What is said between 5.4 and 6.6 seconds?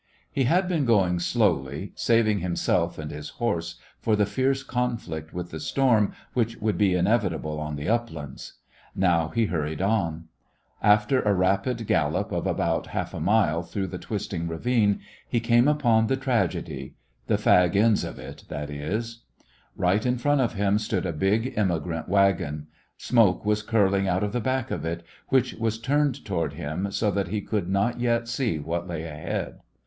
the storm which